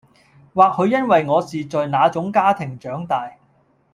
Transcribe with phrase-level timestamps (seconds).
[0.55, 3.35] 或許因為我是在那種家庭長大